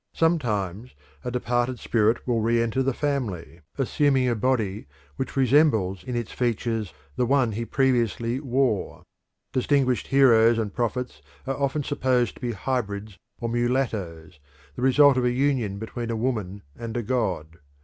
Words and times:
Sometimes 0.15 0.95
a 1.23 1.29
departed 1.29 1.77
spirit 1.77 2.25
will 2.25 2.39
re 2.41 2.59
enter 2.59 2.81
the 2.81 2.91
family, 2.91 3.61
assuming 3.77 4.27
a 4.27 4.33
body 4.33 4.87
which 5.15 5.35
resembles 5.37 6.03
in 6.03 6.15
its 6.15 6.31
features 6.31 6.91
the 7.17 7.25
one 7.27 7.51
he 7.51 7.65
previously 7.65 8.39
wore. 8.39 9.03
Distinguished 9.53 10.07
heroes 10.07 10.57
and 10.57 10.73
prophets 10.73 11.21
are 11.45 11.55
often 11.61 11.83
supposed 11.83 12.33
to 12.33 12.41
be 12.41 12.51
hybrids 12.53 13.19
or 13.39 13.47
mulattoes, 13.47 14.39
the 14.75 14.81
result 14.81 15.17
of 15.17 15.23
a 15.25 15.29
union 15.31 15.77
between 15.77 16.09
a 16.09 16.15
woman 16.15 16.63
and 16.75 16.97
a 16.97 17.03
god. 17.03 17.59